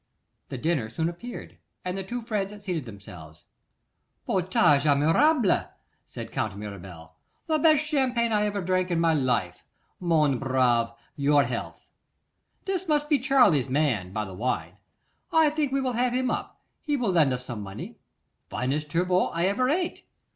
[0.49, 3.45] The dinner soon appeared, and the two friends seated themselves.
[4.25, 5.69] 'Potage admirable!'
[6.05, 7.17] said Count Mirabel.
[7.45, 9.63] 'The best champagne I ever drank in my life.
[9.99, 11.85] Mon brave, your health.
[12.63, 14.77] This must be Charley's man, by the wine.
[15.31, 17.99] I think we will have him up; he will lend us some money.
[18.49, 20.07] Finest turbot I ever ate!